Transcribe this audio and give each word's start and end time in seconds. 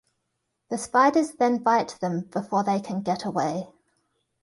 The 0.71 0.79
spiders 0.79 1.33
then 1.33 1.59
bite 1.59 1.99
them 2.01 2.21
before 2.21 2.63
they 2.63 2.79
can 2.79 3.03
get 3.03 3.23
away. 3.23 3.67